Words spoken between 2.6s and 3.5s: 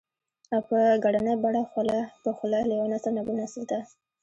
له يوه نسل نه بل